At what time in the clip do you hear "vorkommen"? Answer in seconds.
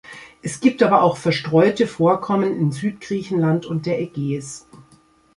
1.85-2.57